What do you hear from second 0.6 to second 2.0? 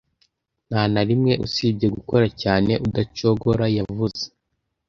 Ntanarimwe, usibye